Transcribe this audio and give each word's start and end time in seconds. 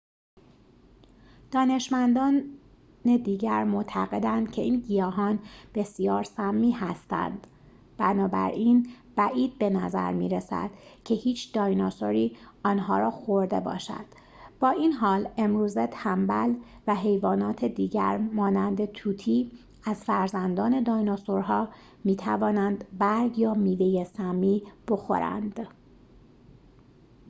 دانشمندان 1.51 2.57
دیگر 3.03 3.63
معتقدند 3.63 4.51
که 4.51 4.61
این 4.61 4.79
گیاهان 4.79 5.39
بسیار 5.73 6.23
سمی 6.23 6.71
هستند، 6.71 7.47
بنابراین 7.97 8.89
بعید 9.15 9.57
به 9.57 9.69
نظر 9.69 10.11
می 10.13 10.29
رسد 10.29 10.69
که 11.05 11.13
هیچ 11.13 11.53
دایناسوری 11.53 12.37
آنها 12.65 12.99
را 12.99 13.11
خورده 13.11 13.59
باشد، 13.59 14.05
با 14.59 14.69
این 14.69 14.91
حال 14.91 15.29
امروزه 15.37 15.87
تنبل 15.87 16.53
و 16.87 16.95
حیوانات 16.95 17.65
دیگر 17.65 18.17
مانند 18.17 18.85
طوطی 18.85 19.51
از 19.85 20.03
فرزندان 20.03 20.83
دایناسورها 20.83 21.69
می 22.03 22.15
توانند 22.15 22.83
برگ 22.97 23.39
یا 23.39 23.53
میوه 23.53 24.03
سمی 24.03 24.63
بخورند 24.87 25.67